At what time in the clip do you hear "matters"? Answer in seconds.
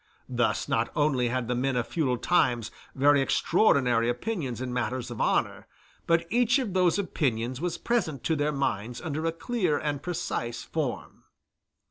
4.73-5.11